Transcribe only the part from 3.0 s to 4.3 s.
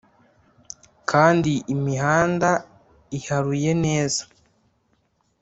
iharuye neza